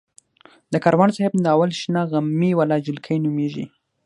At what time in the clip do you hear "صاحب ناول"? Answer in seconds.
1.15-1.71